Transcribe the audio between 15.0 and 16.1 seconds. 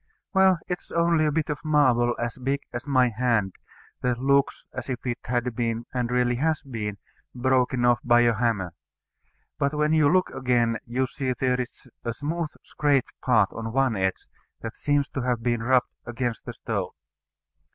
to have been rubbed